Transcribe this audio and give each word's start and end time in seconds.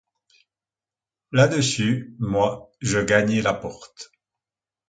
Là-dessus, 1.31 2.15
moi, 2.17 2.71
je 2.79 2.99
gagnai 3.01 3.43
la 3.43 3.53
porte. 3.53 4.09